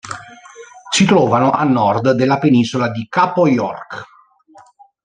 Si 0.91 1.05
trovano 1.05 1.51
a 1.51 1.63
nord 1.63 2.13
della 2.13 2.39
penisola 2.39 2.89
di 2.89 3.05
Capo 3.07 3.47
York. 3.47 4.03